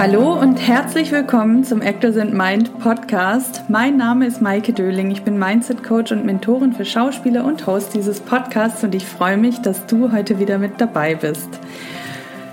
[0.00, 3.64] Hallo und herzlich willkommen zum Actors and Mind Podcast.
[3.68, 5.10] Mein Name ist Maike Döling.
[5.10, 9.36] Ich bin Mindset Coach und Mentorin für Schauspieler und Host dieses Podcasts und ich freue
[9.36, 11.50] mich, dass du heute wieder mit dabei bist.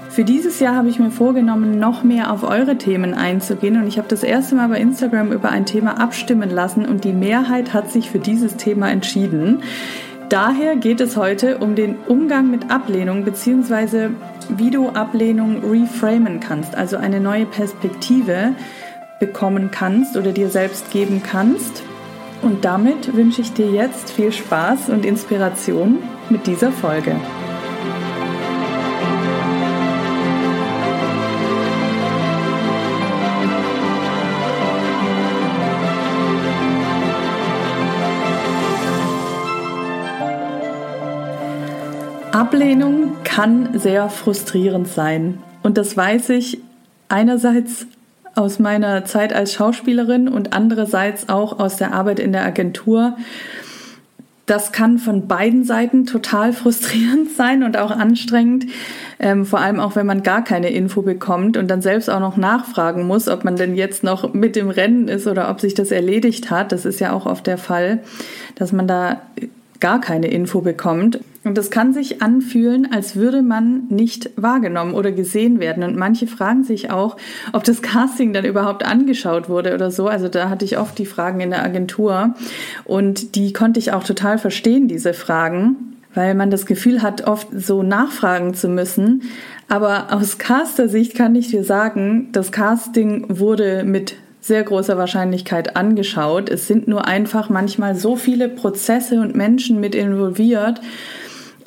[0.10, 3.98] Für dieses Jahr habe ich mir vorgenommen, noch mehr auf eure Themen einzugehen und ich
[3.98, 7.90] habe das erste Mal bei Instagram über ein Thema abstimmen lassen und die Mehrheit hat
[7.94, 9.64] sich für dieses Thema entschieden.
[10.30, 14.10] Daher geht es heute um den Umgang mit Ablehnung bzw.
[14.50, 18.54] wie du Ablehnung reframen kannst, also eine neue Perspektive
[19.22, 21.82] bekommen kannst oder dir selbst geben kannst.
[22.42, 27.16] Und damit wünsche ich dir jetzt viel Spaß und Inspiration mit dieser Folge.
[42.38, 45.40] Ablehnung kann sehr frustrierend sein.
[45.64, 46.60] Und das weiß ich
[47.10, 47.88] einerseits
[48.36, 53.18] aus meiner Zeit als Schauspielerin und andererseits auch aus der Arbeit in der Agentur.
[54.46, 58.68] Das kann von beiden Seiten total frustrierend sein und auch anstrengend,
[59.18, 62.38] ähm, vor allem auch wenn man gar keine Info bekommt und dann selbst auch noch
[62.38, 65.90] nachfragen muss, ob man denn jetzt noch mit dem Rennen ist oder ob sich das
[65.90, 66.72] erledigt hat.
[66.72, 68.04] Das ist ja auch oft der Fall,
[68.54, 69.24] dass man da
[69.80, 71.20] gar keine Info bekommt.
[71.44, 75.84] Und das kann sich anfühlen, als würde man nicht wahrgenommen oder gesehen werden.
[75.84, 77.16] Und manche fragen sich auch,
[77.54, 80.08] ob das Casting dann überhaupt angeschaut wurde oder so.
[80.08, 82.36] Also da hatte ich oft die Fragen in der Agentur
[82.84, 87.48] und die konnte ich auch total verstehen, diese Fragen, weil man das Gefühl hat, oft
[87.56, 89.24] so nachfragen zu müssen.
[89.70, 94.16] Aber aus Caster-Sicht kann ich dir sagen, das Casting wurde mit
[94.48, 96.50] sehr großer Wahrscheinlichkeit angeschaut.
[96.50, 100.82] Es sind nur einfach manchmal so viele Prozesse und Menschen mit involviert.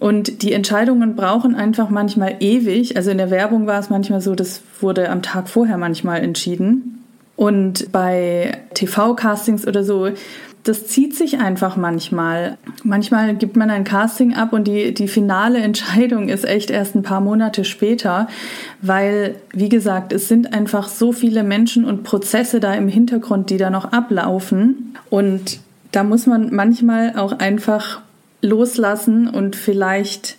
[0.01, 2.97] Und die Entscheidungen brauchen einfach manchmal ewig.
[2.97, 7.05] Also in der Werbung war es manchmal so, das wurde am Tag vorher manchmal entschieden.
[7.37, 10.11] Und bei TV-Castings oder so,
[10.65, 12.59] das zieht sich einfach manchmal.
[12.85, 17.03] Manchmal gibt man ein Casting ab und die, die finale Entscheidung ist echt erst ein
[17.03, 18.29] paar Monate später,
[18.83, 23.57] weil, wie gesagt, es sind einfach so viele Menschen und Prozesse da im Hintergrund, die
[23.57, 24.97] da noch ablaufen.
[25.09, 25.61] Und
[25.93, 28.03] da muss man manchmal auch einfach
[28.43, 30.37] loslassen und vielleicht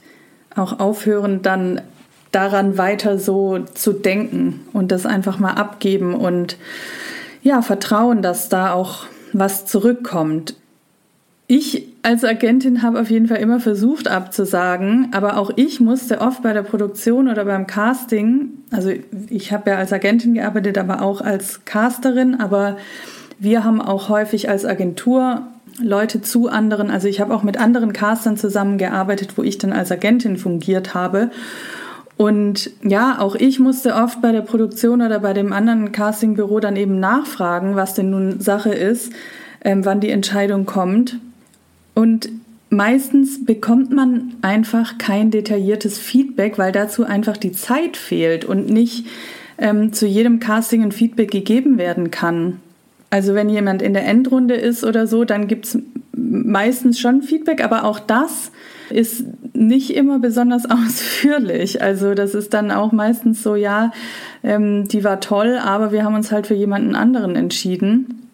[0.55, 1.81] auch aufhören, dann
[2.31, 6.57] daran weiter so zu denken und das einfach mal abgeben und
[7.43, 10.55] ja, vertrauen, dass da auch was zurückkommt.
[11.47, 16.41] Ich als Agentin habe auf jeden Fall immer versucht abzusagen, aber auch ich musste oft
[16.41, 18.91] bei der Produktion oder beim Casting, also
[19.29, 22.77] ich habe ja als Agentin gearbeitet, aber auch als Casterin, aber
[23.37, 25.41] wir haben auch häufig als Agentur
[25.81, 29.91] Leute zu anderen, also ich habe auch mit anderen Castern zusammengearbeitet, wo ich dann als
[29.91, 31.31] Agentin fungiert habe.
[32.21, 36.75] Und ja, auch ich musste oft bei der Produktion oder bei dem anderen Castingbüro dann
[36.75, 39.11] eben nachfragen, was denn nun Sache ist,
[39.65, 41.17] ähm, wann die Entscheidung kommt.
[41.95, 42.29] Und
[42.69, 49.07] meistens bekommt man einfach kein detailliertes Feedback, weil dazu einfach die Zeit fehlt und nicht
[49.57, 52.59] ähm, zu jedem Casting ein Feedback gegeben werden kann.
[53.09, 55.79] Also wenn jemand in der Endrunde ist oder so, dann gibt es
[56.15, 58.51] meistens schon Feedback, aber auch das
[58.91, 59.23] ist
[59.61, 61.81] nicht immer besonders ausführlich.
[61.81, 63.91] Also das ist dann auch meistens so, ja,
[64.43, 68.27] ähm, die war toll, aber wir haben uns halt für jemanden anderen entschieden.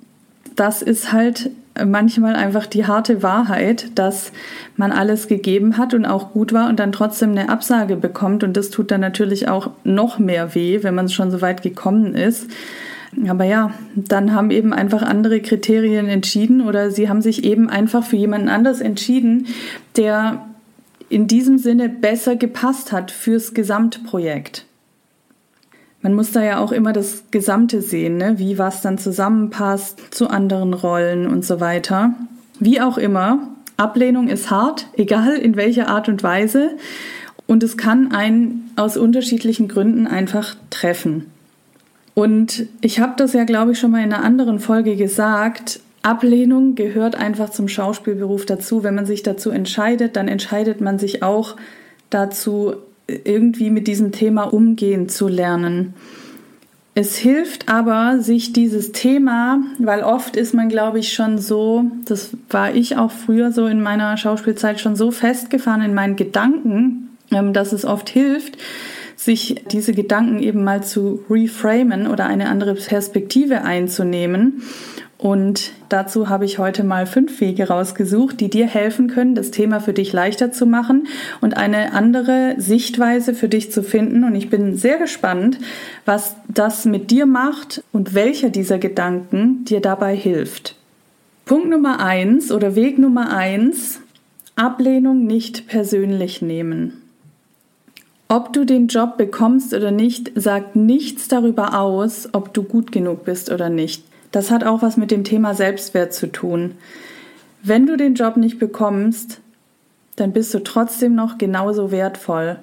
[0.55, 1.51] Das ist halt
[1.85, 4.31] manchmal einfach die harte Wahrheit, dass
[4.77, 8.43] man alles gegeben hat und auch gut war und dann trotzdem eine Absage bekommt.
[8.43, 12.15] Und das tut dann natürlich auch noch mehr weh, wenn man schon so weit gekommen
[12.15, 12.47] ist.
[13.27, 18.03] Aber ja, dann haben eben einfach andere Kriterien entschieden oder sie haben sich eben einfach
[18.03, 19.47] für jemanden anders entschieden,
[19.95, 20.41] der
[21.09, 24.65] in diesem Sinne besser gepasst hat fürs Gesamtprojekt.
[26.01, 28.37] Man muss da ja auch immer das Gesamte sehen, ne?
[28.37, 32.13] wie was dann zusammenpasst zu anderen Rollen und so weiter.
[32.59, 36.71] Wie auch immer, Ablehnung ist hart, egal in welcher Art und Weise.
[37.45, 41.31] Und es kann einen aus unterschiedlichen Gründen einfach treffen.
[42.13, 45.79] Und ich habe das ja, glaube ich, schon mal in einer anderen Folge gesagt.
[46.07, 48.83] Ablehnung gehört einfach zum Schauspielberuf dazu.
[48.83, 51.57] Wenn man sich dazu entscheidet, dann entscheidet man sich auch
[52.09, 52.75] dazu,
[53.07, 55.93] irgendwie mit diesem Thema umgehen zu lernen.
[56.95, 62.31] Es hilft aber, sich dieses Thema, weil oft ist man, glaube ich, schon so, das
[62.49, 67.53] war ich auch früher so in meiner Schauspielzeit schon so festgefahren in meinen Gedanken, ähm,
[67.53, 68.57] dass es oft hilft,
[69.15, 74.63] sich diese Gedanken eben mal zu reframen oder eine andere Perspektive einzunehmen
[75.17, 79.79] Und dazu habe ich heute mal fünf Wege rausgesucht, die dir helfen können, das Thema
[79.79, 81.07] für dich leichter zu machen
[81.41, 84.23] und eine andere Sichtweise für dich zu finden.
[84.23, 85.57] Und ich bin sehr gespannt,
[86.05, 90.75] was das mit dir macht und welcher dieser Gedanken dir dabei hilft.
[91.45, 94.01] Punkt Nummer eins oder Weg Nummer eins,
[94.55, 97.01] Ablehnung nicht persönlich nehmen.
[98.27, 103.23] Ob du den Job bekommst oder nicht, sagt nichts darüber aus, ob du gut genug
[103.23, 104.03] bist oder nicht.
[104.31, 106.75] Das hat auch was mit dem Thema Selbstwert zu tun.
[107.63, 109.39] Wenn du den Job nicht bekommst,
[110.15, 112.57] dann bist du trotzdem noch genauso wertvoll.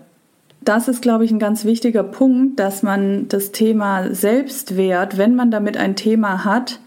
[0.61, 5.51] Das ist, glaube ich, ein ganz wichtiger Punkt, dass man das Thema Selbstwert, wenn man
[5.51, 6.81] damit ein Thema hat,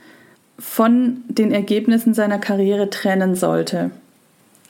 [0.58, 3.92] von den Ergebnissen seiner Karriere trennen sollte.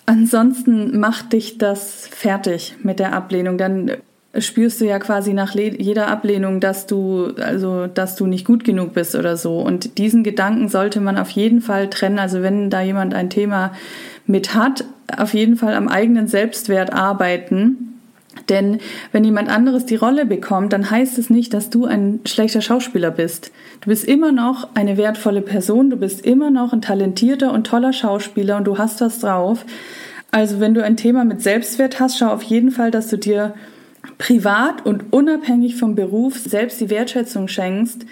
[0.06, 3.57] Ansonsten macht dich das fertig mit der Ablehnung.
[3.57, 3.92] Dann
[4.39, 8.94] spürst du ja quasi nach jeder Ablehnung, dass du, also, dass du nicht gut genug
[8.94, 9.60] bist oder so.
[9.60, 12.19] Und diesen Gedanken sollte man auf jeden Fall trennen.
[12.19, 13.72] Also, wenn da jemand ein Thema
[14.25, 14.84] mit hat,
[15.16, 17.94] auf jeden Fall am eigenen Selbstwert arbeiten.
[18.50, 18.80] Denn
[19.12, 23.12] wenn jemand anderes die Rolle bekommt, dann heißt es nicht, dass du ein schlechter Schauspieler
[23.12, 23.51] bist.
[23.81, 27.94] Du bist immer noch eine wertvolle Person, du bist immer noch ein talentierter und toller
[27.94, 29.66] Schauspieler und du hast was drauf.
[30.30, 33.54] Also wenn du ein Thema mit Selbstwert hast, schau auf jeden Fall, dass du dir
[34.18, 38.06] privat und unabhängig vom Beruf selbst die Wertschätzung schenkst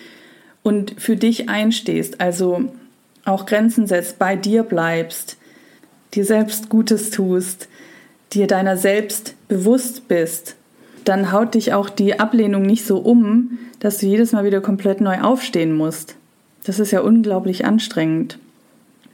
[0.63, 2.65] und für dich einstehst, also
[3.25, 5.37] auch Grenzen setzt, bei dir bleibst,
[6.13, 7.67] dir selbst Gutes tust,
[8.33, 10.55] dir deiner selbst bewusst bist,
[11.03, 15.01] dann haut dich auch die Ablehnung nicht so um, dass du jedes Mal wieder komplett
[15.01, 16.15] neu aufstehen musst.
[16.65, 18.39] Das ist ja unglaublich anstrengend.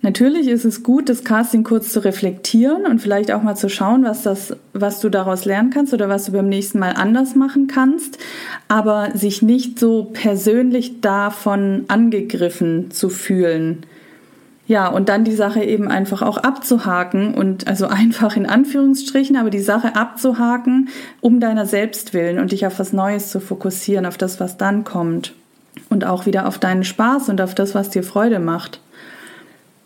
[0.04, 4.04] Natürlich ist es gut, das Casting kurz zu reflektieren und vielleicht auch mal zu schauen,
[4.04, 7.68] was das, was du daraus lernen kannst oder was du beim nächsten Mal anders machen
[7.68, 8.18] kannst,
[8.68, 13.86] aber sich nicht so persönlich davon angegriffen zu fühlen.
[14.66, 19.50] Ja, und dann die Sache eben einfach auch abzuhaken und also einfach in Anführungsstrichen, aber
[19.52, 20.90] die Sache abzuhaken,
[21.20, 24.84] um deiner selbst willen und dich auf was Neues zu fokussieren, auf das, was dann
[24.84, 25.34] kommt.
[25.90, 28.80] Und auch wieder auf deinen Spaß und auf das, was dir Freude macht.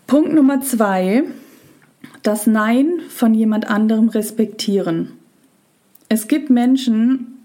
[0.06, 1.24] Punkt Nummer zwei,
[2.22, 5.10] das Nein von jemand anderem respektieren.
[6.08, 7.38] Es gibt Menschen,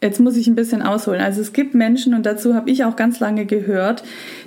[0.00, 2.96] jetzt muss ich ein bisschen ausholen, also es gibt Menschen, und dazu habe ich auch
[2.96, 4.04] ganz lange gehört,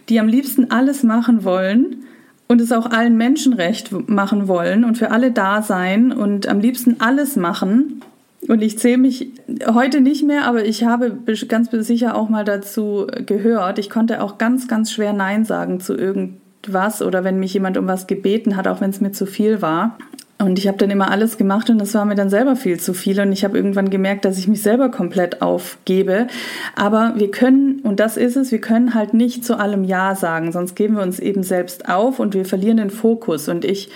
[0.09, 2.06] die am liebsten alles machen wollen
[2.47, 6.59] und es auch allen Menschen recht machen wollen und für alle da sein und am
[6.59, 8.01] liebsten alles machen.
[8.48, 9.27] Und ich zähle mich
[9.71, 11.15] heute nicht mehr, aber ich habe
[11.48, 13.77] ganz sicher auch mal dazu gehört.
[13.77, 16.39] Ich konnte auch ganz, ganz schwer Nein sagen zu irgend
[16.73, 19.62] was oder wenn mich jemand um was gebeten hat, auch wenn es mir zu viel
[19.62, 19.97] war.
[20.38, 22.94] Und ich habe dann immer alles gemacht und das war mir dann selber viel zu
[22.94, 26.27] viel und ich habe irgendwann gemerkt, dass ich mich selber komplett aufgebe.
[26.75, 30.51] Aber wir können, und das ist es, wir können halt nicht zu allem Ja sagen,
[30.51, 33.47] sonst geben wir uns eben selbst auf und wir verlieren den Fokus.
[33.47, 33.89] Und ich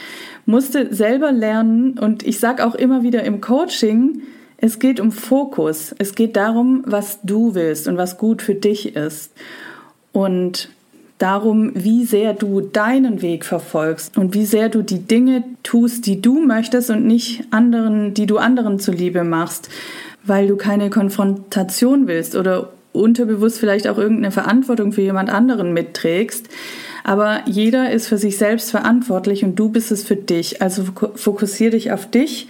[0.45, 4.21] musste selber lernen und ich sage auch immer wieder im Coaching,
[4.55, 5.93] es geht um Fokus.
[5.99, 9.33] Es geht darum, was du willst und was gut für dich ist.
[10.13, 10.69] Und
[11.19, 16.21] darum, wie sehr du deinen Weg verfolgst und wie sehr du die Dinge tust, die
[16.21, 19.69] du möchtest und nicht anderen, die du anderen zuliebe machst,
[20.23, 26.47] weil du keine Konfrontation willst oder unterbewusst vielleicht auch irgendeine Verantwortung für jemand anderen mitträgst.
[27.03, 30.61] Aber jeder ist für sich selbst verantwortlich und du bist es für dich.
[30.61, 30.83] Also
[31.15, 32.47] fokussiere dich auf dich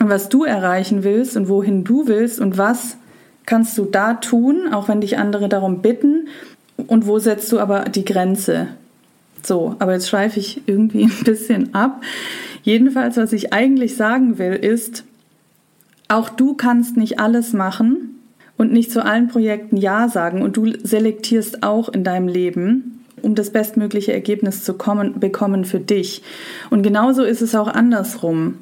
[0.00, 2.96] und was du erreichen willst und wohin du willst und was
[3.46, 6.28] kannst du da tun, auch wenn dich andere darum bitten
[6.86, 8.68] und wo setzt du aber die Grenze?
[9.42, 12.02] So, aber jetzt schweife ich irgendwie ein bisschen ab.
[12.62, 15.04] Jedenfalls, was ich eigentlich sagen will, ist,
[16.08, 18.20] auch du kannst nicht alles machen
[18.56, 23.34] und nicht zu allen Projekten Ja sagen und du selektierst auch in deinem Leben, um
[23.34, 26.22] das bestmögliche Ergebnis zu kommen, bekommen für dich.
[26.70, 28.54] Und genauso ist es auch andersrum.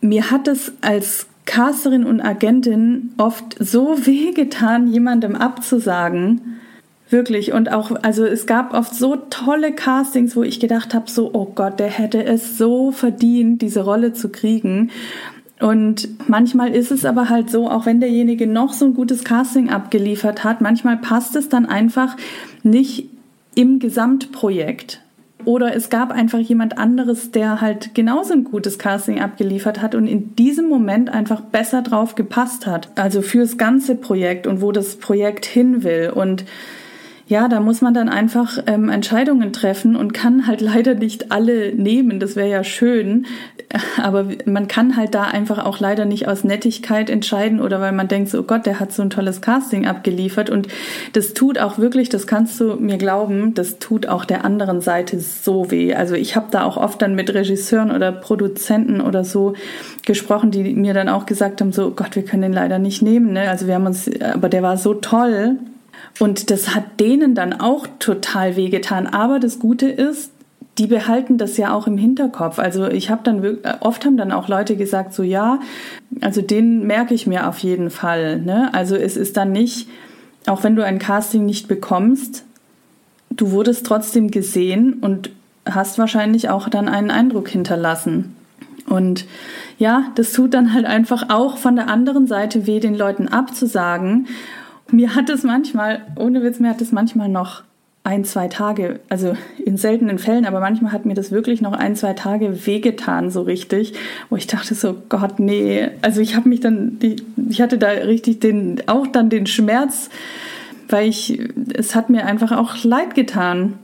[0.00, 6.60] Mir hat es als Casterin und Agentin oft so wehgetan, jemandem abzusagen,
[7.12, 7.52] Wirklich.
[7.52, 11.52] Und auch, also es gab oft so tolle Castings, wo ich gedacht habe, so, oh
[11.54, 14.90] Gott, der hätte es so verdient, diese Rolle zu kriegen.
[15.60, 19.68] Und manchmal ist es aber halt so, auch wenn derjenige noch so ein gutes Casting
[19.68, 22.16] abgeliefert hat, manchmal passt es dann einfach
[22.62, 23.10] nicht
[23.54, 25.02] im Gesamtprojekt.
[25.44, 30.06] Oder es gab einfach jemand anderes, der halt genauso ein gutes Casting abgeliefert hat und
[30.06, 32.88] in diesem Moment einfach besser drauf gepasst hat.
[32.94, 36.10] Also fürs ganze Projekt und wo das Projekt hin will.
[36.14, 36.46] Und
[37.26, 41.74] ja, da muss man dann einfach ähm, Entscheidungen treffen und kann halt leider nicht alle
[41.74, 42.20] nehmen.
[42.20, 43.26] Das wäre ja schön.
[44.02, 48.08] Aber man kann halt da einfach auch leider nicht aus Nettigkeit entscheiden oder weil man
[48.08, 50.50] denkt, so, oh Gott, der hat so ein tolles Casting abgeliefert.
[50.50, 50.68] Und
[51.12, 55.20] das tut auch wirklich, das kannst du mir glauben, das tut auch der anderen Seite
[55.20, 55.94] so weh.
[55.94, 59.54] Also ich habe da auch oft dann mit Regisseuren oder Produzenten oder so
[60.04, 63.02] gesprochen, die mir dann auch gesagt haben, so, oh Gott, wir können den leider nicht
[63.02, 63.32] nehmen.
[63.32, 63.48] Ne?
[63.48, 65.56] Also wir haben uns, aber der war so toll
[66.18, 69.06] und das hat denen dann auch total wehgetan.
[69.06, 70.30] Aber das Gute ist,
[70.78, 72.58] die behalten das ja auch im Hinterkopf.
[72.58, 75.60] Also ich habe dann oft haben dann auch Leute gesagt, so ja,
[76.20, 78.40] also den merke ich mir auf jeden Fall.
[78.40, 78.72] Ne?
[78.72, 79.88] Also es ist dann nicht,
[80.46, 82.44] auch wenn du ein Casting nicht bekommst,
[83.30, 85.30] du wurdest trotzdem gesehen und
[85.66, 88.34] hast wahrscheinlich auch dann einen Eindruck hinterlassen.
[88.86, 89.26] Und
[89.78, 94.26] ja, das tut dann halt einfach auch von der anderen Seite weh, den Leuten abzusagen
[94.92, 97.62] mir hat es manchmal, ohne Witz, mir hat es manchmal noch
[98.04, 101.94] ein, zwei Tage, also in seltenen Fällen, aber manchmal hat mir das wirklich noch ein,
[101.94, 103.94] zwei Tage wehgetan, so richtig,
[104.28, 105.88] wo ich dachte so, Gott, nee.
[106.02, 106.98] Also ich habe mich dann,
[107.48, 110.10] ich hatte da richtig den, auch dann den Schmerz,
[110.88, 111.38] weil ich,
[111.74, 113.74] es hat mir einfach auch leid getan,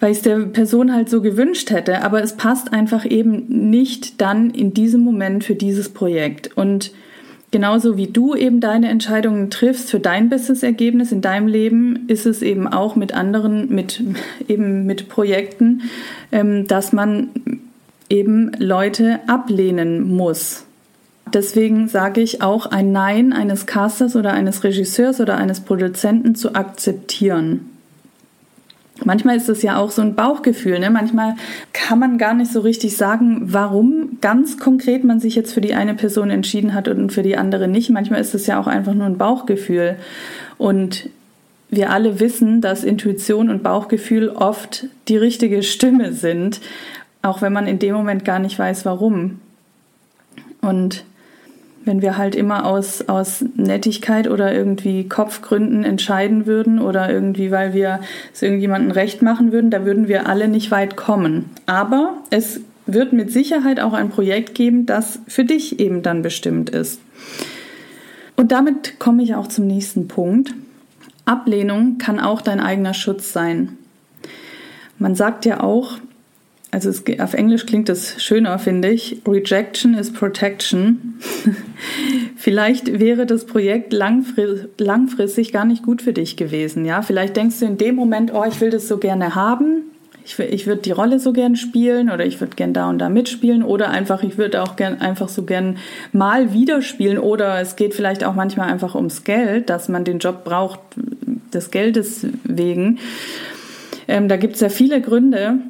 [0.00, 4.20] weil ich es der Person halt so gewünscht hätte, aber es passt einfach eben nicht
[4.20, 6.56] dann in diesem Moment für dieses Projekt.
[6.56, 6.92] Und
[7.50, 12.26] genauso wie du eben deine Entscheidungen triffst für dein bestes Ergebnis in deinem Leben, ist
[12.26, 14.02] es eben auch mit anderen, mit
[14.48, 15.82] eben mit Projekten,
[16.32, 17.28] ähm, dass man
[18.08, 20.64] eben Leute ablehnen muss.
[21.34, 26.54] Deswegen sage ich auch ein Nein eines Casters oder eines Regisseurs oder eines Produzenten zu
[26.54, 27.77] akzeptieren.
[29.04, 30.78] Manchmal ist es ja auch so ein Bauchgefühl.
[30.78, 30.90] Ne?
[30.90, 31.36] Manchmal
[31.72, 35.74] kann man gar nicht so richtig sagen, warum ganz konkret man sich jetzt für die
[35.74, 37.90] eine Person entschieden hat und für die andere nicht.
[37.90, 39.96] Manchmal ist es ja auch einfach nur ein Bauchgefühl.
[40.56, 41.10] Und
[41.70, 46.60] wir alle wissen, dass Intuition und Bauchgefühl oft die richtige Stimme sind,
[47.22, 49.40] auch wenn man in dem Moment gar nicht weiß, warum.
[50.60, 51.04] Und
[51.84, 57.72] wenn wir halt immer aus, aus Nettigkeit oder irgendwie Kopfgründen entscheiden würden oder irgendwie, weil
[57.74, 58.00] wir
[58.32, 61.46] es irgendjemandem recht machen würden, da würden wir alle nicht weit kommen.
[61.66, 66.70] Aber es wird mit Sicherheit auch ein Projekt geben, das für dich eben dann bestimmt
[66.70, 67.00] ist.
[68.36, 70.54] Und damit komme ich auch zum nächsten Punkt.
[71.24, 73.76] Ablehnung kann auch dein eigener Schutz sein.
[74.98, 75.98] Man sagt ja auch,
[76.70, 79.22] also es, auf Englisch klingt es schöner, finde ich.
[79.26, 81.14] Rejection is Protection.
[82.36, 86.84] Vielleicht wäre das Projekt langfristig gar nicht gut für dich gewesen.
[86.84, 89.84] Ja, vielleicht denkst du in dem Moment, oh, ich will das so gerne haben.
[90.24, 93.08] Ich, ich würde die Rolle so gern spielen oder ich würde gern da und da
[93.08, 95.78] mitspielen oder einfach, ich würde auch gern einfach so gern
[96.12, 100.18] mal wieder spielen oder es geht vielleicht auch manchmal einfach ums Geld, dass man den
[100.18, 100.80] Job braucht
[101.54, 102.98] des Geldes wegen.
[104.06, 105.60] Ähm, da gibt es ja viele Gründe.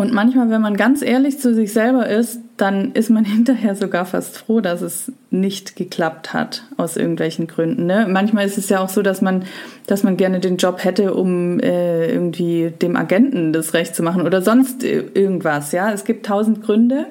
[0.00, 4.06] Und manchmal, wenn man ganz ehrlich zu sich selber ist, dann ist man hinterher sogar
[4.06, 7.84] fast froh, dass es nicht geklappt hat, aus irgendwelchen Gründen.
[7.84, 8.06] Ne?
[8.08, 9.44] Manchmal ist es ja auch so, dass man,
[9.86, 14.22] dass man gerne den Job hätte, um äh, irgendwie dem Agenten das Recht zu machen
[14.22, 15.72] oder sonst irgendwas.
[15.72, 17.04] Ja, es gibt tausend Gründe.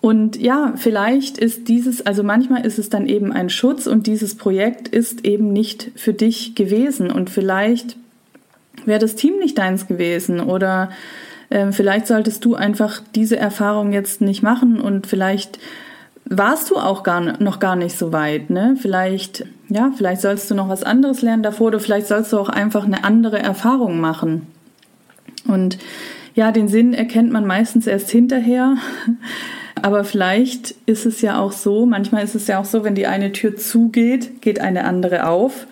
[0.00, 4.34] Und ja, vielleicht ist dieses, also manchmal ist es dann eben ein Schutz und dieses
[4.34, 7.96] Projekt ist eben nicht für dich gewesen und vielleicht
[8.84, 10.90] wäre das Team nicht deins gewesen oder
[11.50, 15.58] ähm, vielleicht solltest du einfach diese Erfahrung jetzt nicht machen und vielleicht
[16.24, 18.76] warst du auch gar, noch gar nicht so weit, ne?
[18.80, 22.48] Vielleicht, ja, vielleicht sollst du noch was anderes lernen davor oder vielleicht sollst du auch
[22.48, 24.46] einfach eine andere Erfahrung machen.
[25.46, 25.78] Und
[26.34, 28.76] ja, den Sinn erkennt man meistens erst hinterher.
[29.82, 33.06] Aber vielleicht ist es ja auch so, manchmal ist es ja auch so, wenn die
[33.06, 35.66] eine Tür zugeht, geht eine andere auf.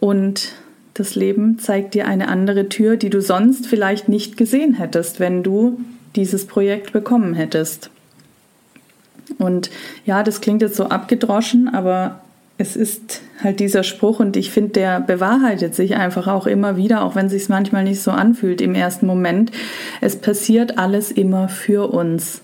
[0.00, 0.52] Und
[0.94, 5.42] das Leben zeigt dir eine andere Tür, die du sonst vielleicht nicht gesehen hättest, wenn
[5.42, 5.80] du
[6.16, 7.90] dieses Projekt bekommen hättest.
[9.38, 9.70] Und
[10.04, 12.20] ja, das klingt jetzt so abgedroschen, aber
[12.58, 17.02] es ist halt dieser Spruch und ich finde, der bewahrheitet sich einfach auch immer wieder,
[17.02, 19.50] auch wenn es sich manchmal nicht so anfühlt im ersten Moment.
[20.00, 22.42] Es passiert alles immer für uns.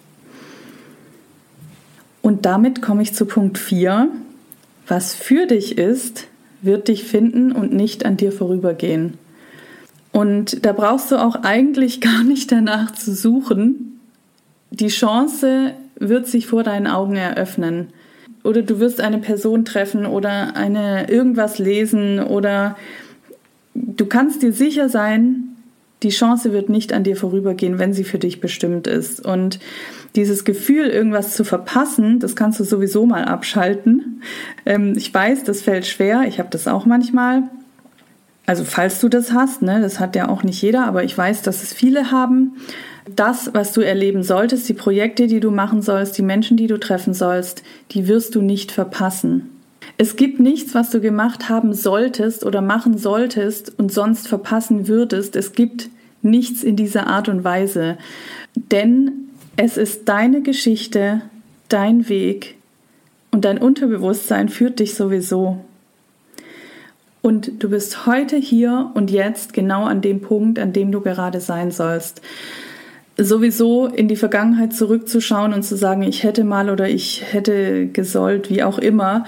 [2.23, 4.09] Und damit komme ich zu Punkt 4.
[4.87, 6.27] Was für dich ist,
[6.63, 9.15] wird dich finden und nicht an dir vorübergehen.
[10.13, 14.01] Und da brauchst du auch eigentlich gar nicht danach zu suchen.
[14.71, 17.89] Die Chance wird sich vor deinen Augen eröffnen.
[18.45, 22.77] Oder du wirst eine Person treffen oder eine irgendwas lesen oder
[23.75, 25.48] du kannst dir sicher sein,
[26.03, 29.25] die Chance wird nicht an dir vorübergehen, wenn sie für dich bestimmt ist.
[29.25, 29.59] Und
[30.15, 34.23] dieses Gefühl, irgendwas zu verpassen, das kannst du sowieso mal abschalten.
[34.65, 37.45] Ähm, ich weiß, das fällt schwer, ich habe das auch manchmal.
[38.47, 41.43] also falls du das hast, ne, das hat ja auch nicht jeder, aber ich weiß,
[41.43, 42.57] dass es viele haben,
[43.15, 46.79] das, was du erleben solltest, die Projekte, die du machen sollst, die Menschen, die du
[46.79, 49.51] treffen sollst, die wirst du nicht verpassen.
[50.01, 55.35] Es gibt nichts, was du gemacht haben solltest oder machen solltest und sonst verpassen würdest.
[55.35, 55.91] Es gibt
[56.23, 57.99] nichts in dieser Art und Weise.
[58.55, 61.23] Denn es ist deine Geschichte,
[61.69, 62.55] dein Weg
[63.33, 65.59] und dein Unterbewusstsein führt dich sowieso.
[67.21, 71.41] Und du bist heute hier und jetzt genau an dem Punkt, an dem du gerade
[71.41, 72.23] sein sollst.
[73.17, 78.49] Sowieso in die Vergangenheit zurückzuschauen und zu sagen, ich hätte mal oder ich hätte gesollt,
[78.49, 79.25] wie auch immer,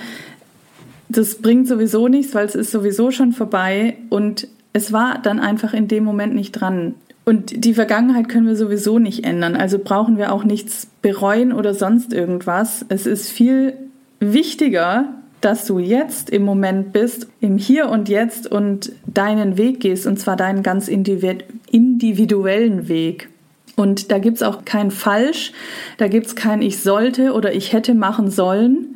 [1.10, 5.74] das bringt sowieso nichts, weil es ist sowieso schon vorbei und es war dann einfach
[5.74, 6.94] in dem Moment nicht dran.
[7.24, 9.56] Und die Vergangenheit können wir sowieso nicht ändern.
[9.56, 12.84] Also brauchen wir auch nichts bereuen oder sonst irgendwas.
[12.88, 13.74] Es ist viel
[14.20, 15.06] wichtiger,
[15.40, 20.18] dass du jetzt im Moment bist, im Hier und Jetzt und deinen Weg gehst, und
[20.18, 23.28] zwar deinen ganz individuellen Weg.
[23.76, 25.52] Und da gibt es auch kein Falsch,
[25.96, 28.89] da gibt es kein Ich sollte oder ich hätte machen sollen.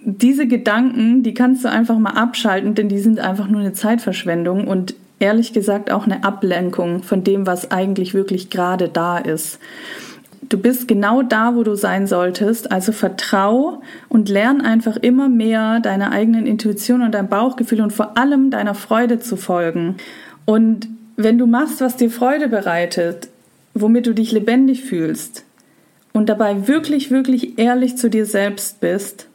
[0.00, 4.68] Diese Gedanken, die kannst du einfach mal abschalten, denn die sind einfach nur eine Zeitverschwendung
[4.68, 9.58] und ehrlich gesagt auch eine Ablenkung von dem, was eigentlich wirklich gerade da ist.
[10.48, 12.70] Du bist genau da, wo du sein solltest.
[12.70, 18.16] Also vertrau und lern einfach immer mehr deiner eigenen Intuition und deinem Bauchgefühl und vor
[18.16, 19.96] allem deiner Freude zu folgen.
[20.44, 23.28] Und wenn du machst, was dir Freude bereitet,
[23.74, 25.44] womit du dich lebendig fühlst
[26.12, 29.26] und dabei wirklich, wirklich ehrlich zu dir selbst bist,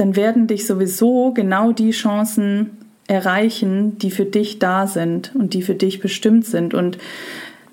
[0.00, 2.70] dann werden dich sowieso genau die Chancen
[3.06, 6.74] erreichen, die für dich da sind und die für dich bestimmt sind.
[6.74, 6.98] Und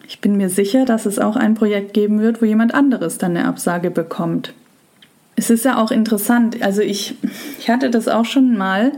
[0.07, 3.35] ich bin mir sicher, dass es auch ein Projekt geben wird, wo jemand anderes dann
[3.35, 4.53] eine Absage bekommt.
[5.35, 7.15] Es ist ja auch interessant, also ich,
[7.59, 8.93] ich hatte das auch schon mal,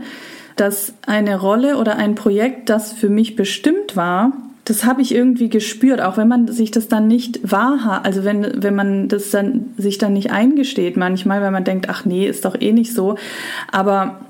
[0.54, 4.32] dass eine Rolle oder ein Projekt, das für mich bestimmt war,
[4.68, 8.62] das habe ich irgendwie gespürt, auch wenn man sich das dann nicht wahrhat, also wenn,
[8.62, 12.44] wenn man das dann sich dann nicht eingesteht manchmal, weil man denkt, ach nee, ist
[12.44, 13.16] doch eh nicht so.
[13.72, 14.20] Aber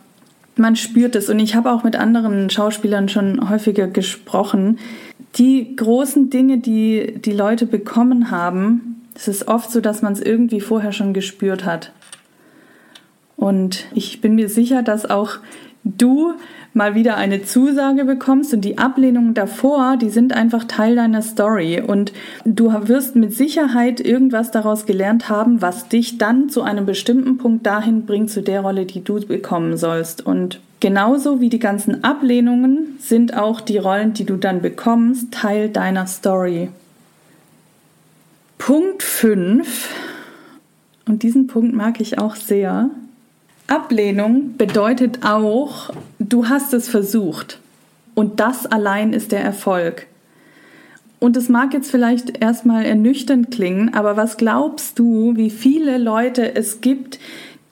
[0.57, 1.29] man spürt es.
[1.29, 4.79] Und ich habe auch mit anderen Schauspielern schon häufiger gesprochen,
[5.37, 10.21] die großen Dinge, die die Leute bekommen haben, es ist oft so, dass man es
[10.21, 11.93] irgendwie vorher schon gespürt hat.
[13.37, 15.39] Und ich bin mir sicher, dass auch
[15.83, 16.35] du
[16.79, 21.83] mal wieder eine Zusage bekommst und die Ablehnungen davor, die sind einfach Teil deiner Story
[21.87, 22.15] und
[22.47, 27.67] du wirst mit Sicherheit irgendwas daraus gelernt haben, was dich dann zu einem bestimmten Punkt
[27.67, 32.99] dahin bringt zu der Rolle, die du bekommen sollst und Genauso wie die ganzen Ablehnungen
[33.01, 36.69] sind auch die Rollen, die du dann bekommst, Teil deiner Story.
[38.59, 39.89] Punkt 5,
[41.09, 42.91] und diesen Punkt mag ich auch sehr.
[43.69, 47.61] Ablehnung bedeutet auch, du hast es versucht.
[48.15, 50.07] Und das allein ist der Erfolg.
[51.21, 56.55] Und es mag jetzt vielleicht erstmal ernüchternd klingen, aber was glaubst du, wie viele Leute
[56.57, 57.19] es gibt,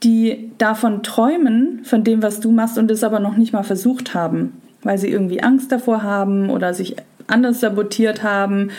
[0.03, 4.15] die davon träumen, von dem, was du machst und es aber noch nicht mal versucht
[4.15, 8.71] haben, weil sie irgendwie Angst davor haben oder sich anders sabotiert haben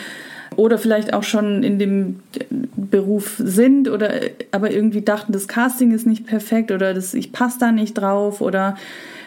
[0.58, 2.16] oder vielleicht auch schon in dem
[2.76, 4.10] Beruf sind oder
[4.50, 8.40] aber irgendwie dachten, das Casting ist nicht perfekt oder das, ich passe da nicht drauf
[8.40, 8.76] oder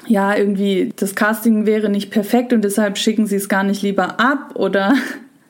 [0.07, 4.19] ja, irgendwie das Casting wäre nicht perfekt und deshalb schicken sie es gar nicht lieber
[4.19, 4.93] ab oder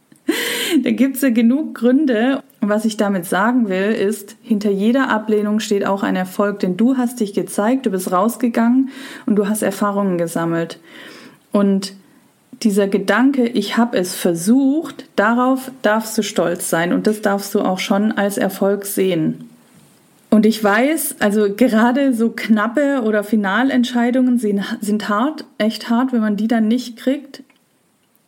[0.84, 2.44] da gibt es ja genug Gründe.
[2.62, 6.78] Und was ich damit sagen will, ist, hinter jeder Ablehnung steht auch ein Erfolg, denn
[6.78, 8.89] du hast dich gezeigt, du bist rausgegangen
[9.26, 10.80] und du hast Erfahrungen gesammelt.
[11.52, 11.96] Und
[12.63, 17.62] dieser Gedanke, ich habe es versucht, darauf darfst du stolz sein und das darfst du
[17.62, 19.50] auch schon als Erfolg sehen.
[20.30, 26.21] Und ich weiß, also gerade so knappe oder Finalentscheidungen sind, sind hart, echt hart, wenn
[26.21, 27.43] man die dann nicht kriegt.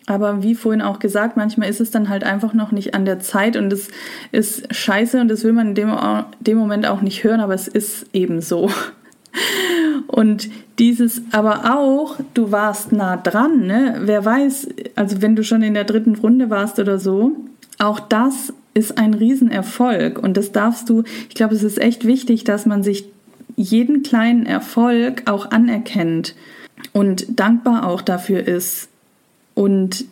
[0.05, 3.21] Aber wie vorhin auch gesagt, manchmal ist es dann halt einfach noch nicht an der
[3.21, 3.87] Zeit und es
[4.33, 5.95] ist scheiße und das will man in dem,
[6.41, 8.69] dem Moment auch nicht hören, aber es ist eben so.
[10.07, 14.01] Und dieses aber auch, du warst nah dran, ne?
[14.03, 17.35] Wer weiß, also wenn du schon in der dritten Runde warst oder so,
[17.79, 22.43] auch das ist ein Riesenerfolg und das darfst du, ich glaube, es ist echt wichtig,
[22.43, 23.05] dass man sich
[23.55, 26.35] jeden kleinen Erfolg auch anerkennt
[26.91, 28.89] und dankbar auch dafür ist,
[29.55, 30.05] und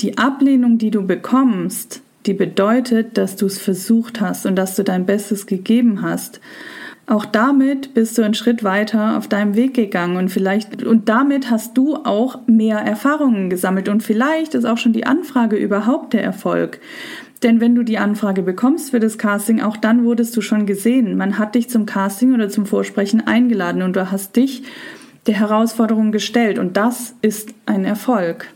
[0.00, 4.84] die Ablehnung, die du bekommst, die bedeutet, dass du es versucht hast und dass du
[4.84, 6.40] dein Bestes gegeben hast.
[7.10, 11.50] Auch damit bist du einen Schritt weiter auf deinem Weg gegangen und vielleicht und damit
[11.50, 16.22] hast du auch mehr Erfahrungen gesammelt und vielleicht ist auch schon die Anfrage überhaupt der
[16.22, 16.78] Erfolg.
[17.42, 21.16] Denn wenn du die Anfrage bekommst für das Casting, auch dann wurdest du schon gesehen.
[21.16, 24.62] Man hat dich zum Casting oder zum Vorsprechen eingeladen und du hast dich
[25.26, 28.46] der Herausforderung gestellt und das ist ein Erfolg.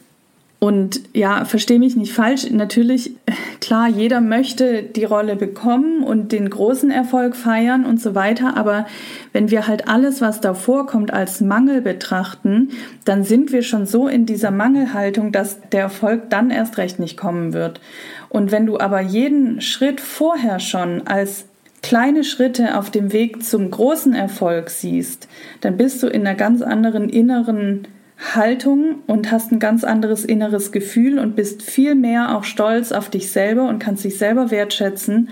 [0.60, 2.48] Und ja, verstehe mich nicht falsch.
[2.52, 3.16] Natürlich,
[3.64, 8.58] klar, jeder möchte die Rolle bekommen und den großen Erfolg feiern und so weiter.
[8.58, 8.86] Aber
[9.32, 12.68] wenn wir halt alles, was davor kommt, als Mangel betrachten,
[13.06, 17.16] dann sind wir schon so in dieser Mangelhaltung, dass der Erfolg dann erst recht nicht
[17.16, 17.80] kommen wird.
[18.28, 21.46] Und wenn du aber jeden Schritt vorher schon als
[21.82, 25.26] kleine Schritte auf dem Weg zum großen Erfolg siehst,
[25.62, 30.72] dann bist du in einer ganz anderen inneren Haltung und hast ein ganz anderes inneres
[30.72, 35.28] Gefühl und bist viel mehr auch stolz auf dich selber und kannst dich selber wertschätzen.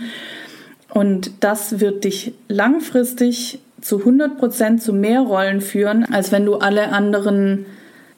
[0.93, 6.57] Und das wird dich langfristig zu 100 Prozent zu mehr Rollen führen, als wenn du
[6.57, 7.67] alle anderen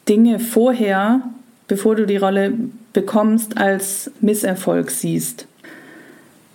[0.08, 1.22] Dinge vorher,
[1.68, 2.52] bevor du die Rolle
[2.92, 5.46] bekommst, als Misserfolg siehst.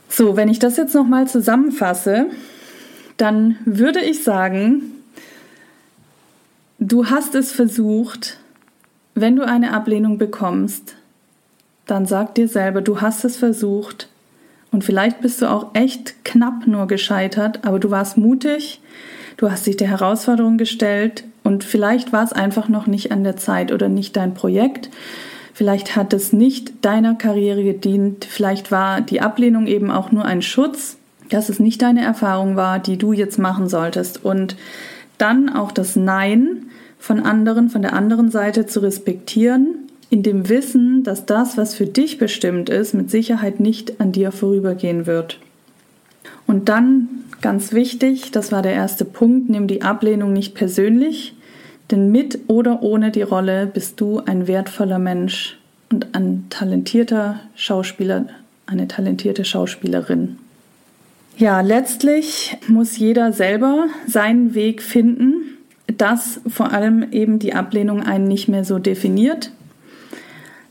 [0.08, 2.28] So, wenn ich das jetzt nochmal zusammenfasse,
[3.18, 4.99] dann würde ich sagen,
[6.90, 8.38] Du hast es versucht.
[9.14, 10.96] Wenn du eine Ablehnung bekommst,
[11.86, 14.10] dann sag dir selber, du hast es versucht.
[14.72, 18.82] Und vielleicht bist du auch echt knapp nur gescheitert, aber du warst mutig,
[19.38, 23.38] du hast dich der Herausforderung gestellt und vielleicht war es einfach noch nicht an der
[23.38, 24.90] Zeit oder nicht dein Projekt.
[25.54, 30.42] Vielleicht hat es nicht deiner Karriere gedient, vielleicht war die Ablehnung eben auch nur ein
[30.42, 30.98] Schutz,
[31.30, 34.26] dass es nicht deine Erfahrung war, die du jetzt machen solltest.
[34.26, 34.56] Und
[35.20, 36.69] dann auch das Nein
[37.00, 41.86] von anderen, von der anderen Seite zu respektieren, in dem Wissen, dass das, was für
[41.86, 45.40] dich bestimmt ist, mit Sicherheit nicht an dir vorübergehen wird.
[46.46, 47.08] Und dann,
[47.42, 51.36] ganz wichtig, das war der erste Punkt, nimm die Ablehnung nicht persönlich,
[51.92, 55.58] denn mit oder ohne die Rolle bist du ein wertvoller Mensch
[55.92, 58.26] und ein talentierter Schauspieler,
[58.66, 60.38] eine talentierte Schauspielerin.
[61.38, 65.59] Ja, letztlich muss jeder selber seinen Weg finden,
[65.98, 69.52] dass vor allem eben die Ablehnung einen nicht mehr so definiert,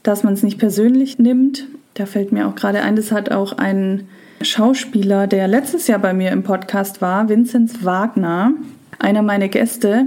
[0.03, 1.67] dass man es nicht persönlich nimmt.
[1.95, 4.09] Da fällt mir auch gerade ein, das hat auch ein
[4.41, 8.53] Schauspieler, der letztes Jahr bei mir im Podcast war, Vinzenz Wagner,
[8.99, 10.07] einer meiner Gäste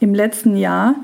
[0.00, 0.96] im letzten Jahr.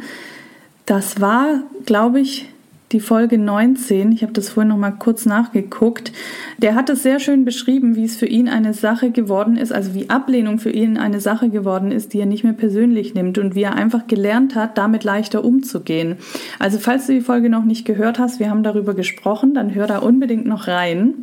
[0.86, 2.48] Das war, glaube ich,
[2.94, 6.12] die Folge 19, ich habe das vorhin noch mal kurz nachgeguckt,
[6.58, 9.94] der hat es sehr schön beschrieben, wie es für ihn eine Sache geworden ist, also
[9.94, 13.56] wie Ablehnung für ihn eine Sache geworden ist, die er nicht mehr persönlich nimmt und
[13.56, 16.16] wie er einfach gelernt hat, damit leichter umzugehen.
[16.60, 19.88] Also falls du die Folge noch nicht gehört hast, wir haben darüber gesprochen, dann hör
[19.88, 21.14] da unbedingt noch rein.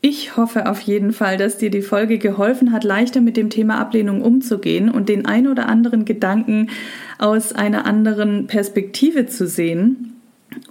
[0.00, 3.78] Ich hoffe auf jeden Fall, dass dir die Folge geholfen hat, leichter mit dem Thema
[3.78, 6.70] Ablehnung umzugehen und den ein oder anderen Gedanken
[7.18, 10.11] aus einer anderen Perspektive zu sehen.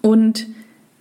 [0.02, 0.48] Und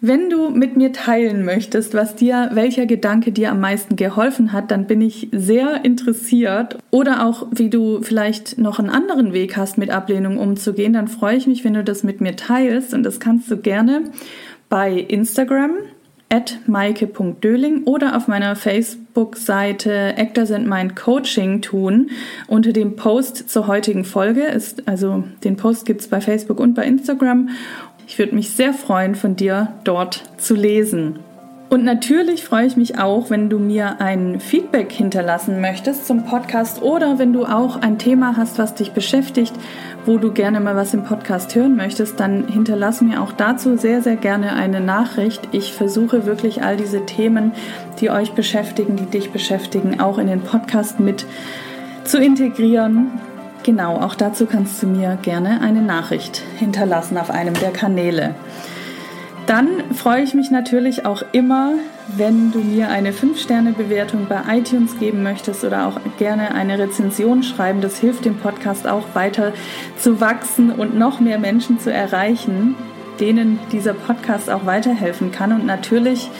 [0.02, 4.70] wenn du mit mir teilen möchtest, was dir, welcher Gedanke dir am meisten geholfen hat,
[4.70, 6.78] dann bin ich sehr interessiert.
[6.90, 11.36] Oder auch, wie du vielleicht noch einen anderen Weg hast, mit Ablehnung umzugehen, dann freue
[11.36, 12.94] ich mich, wenn du das mit mir teilst.
[12.94, 14.04] Und das kannst du gerne
[14.70, 15.72] bei Instagram
[16.30, 22.10] at maike.döling oder auf meiner Facebook-Seite Actors and Mind Coaching tun.
[22.46, 26.74] Unter dem Post zur heutigen Folge ist, also den Post gibt es bei Facebook und
[26.74, 27.50] bei Instagram
[28.10, 31.20] ich würde mich sehr freuen, von dir dort zu lesen.
[31.68, 36.82] Und natürlich freue ich mich auch, wenn du mir ein Feedback hinterlassen möchtest zum Podcast
[36.82, 39.54] oder wenn du auch ein Thema hast, was dich beschäftigt,
[40.06, 44.02] wo du gerne mal was im Podcast hören möchtest, dann hinterlass mir auch dazu sehr,
[44.02, 45.42] sehr gerne eine Nachricht.
[45.52, 47.52] Ich versuche wirklich all diese Themen,
[48.00, 51.26] die euch beschäftigen, die dich beschäftigen, auch in den Podcast mit
[52.02, 53.20] zu integrieren
[53.62, 58.34] Genau, auch dazu kannst du mir gerne eine Nachricht hinterlassen auf einem der Kanäle.
[59.46, 61.72] Dann freue ich mich natürlich auch immer,
[62.16, 67.80] wenn du mir eine 5-Sterne-Bewertung bei iTunes geben möchtest oder auch gerne eine Rezension schreiben.
[67.80, 69.52] Das hilft dem Podcast auch weiter
[69.98, 72.76] zu wachsen und noch mehr Menschen zu erreichen,
[73.18, 75.52] denen dieser Podcast auch weiterhelfen kann.
[75.52, 76.30] Und natürlich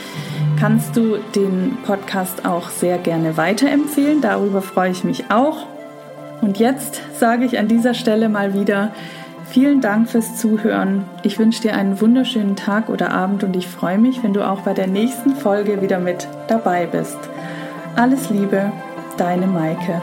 [0.59, 4.21] kannst du den Podcast auch sehr gerne weiterempfehlen.
[4.21, 5.67] Darüber freue ich mich auch.
[6.41, 8.93] Und jetzt sage ich an dieser Stelle mal wieder
[9.51, 11.05] vielen Dank fürs Zuhören.
[11.23, 14.61] Ich wünsche dir einen wunderschönen Tag oder Abend und ich freue mich, wenn du auch
[14.61, 17.19] bei der nächsten Folge wieder mit dabei bist.
[17.97, 18.73] Alles Liebe,
[19.17, 20.01] deine Maike.